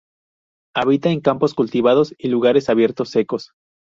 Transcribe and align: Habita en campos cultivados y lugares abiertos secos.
Habita 0.75 1.09
en 1.11 1.21
campos 1.21 1.53
cultivados 1.53 2.15
y 2.17 2.29
lugares 2.29 2.69
abiertos 2.71 3.11
secos. 3.11 3.51